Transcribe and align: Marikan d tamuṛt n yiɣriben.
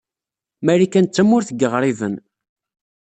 Marikan 0.65 1.05
d 1.07 1.11
tamuṛt 1.15 1.49
n 1.51 1.57
yiɣriben. 1.59 2.15